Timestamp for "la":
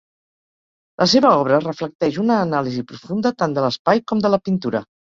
1.01-1.07, 4.37-4.45